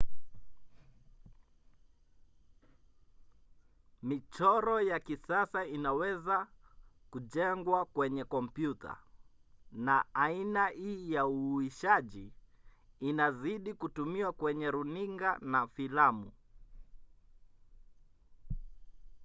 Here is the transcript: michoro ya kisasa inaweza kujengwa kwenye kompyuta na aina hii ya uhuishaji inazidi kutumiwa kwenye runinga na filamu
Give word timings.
michoro 4.01 4.81
ya 4.81 4.99
kisasa 4.99 5.65
inaweza 5.65 6.47
kujengwa 7.11 7.85
kwenye 7.85 8.23
kompyuta 8.23 8.97
na 9.71 10.05
aina 10.13 10.67
hii 10.67 11.11
ya 11.13 11.25
uhuishaji 11.25 12.33
inazidi 12.99 13.73
kutumiwa 13.73 14.31
kwenye 14.33 14.71
runinga 14.71 15.37
na 15.41 15.67
filamu 15.67 16.31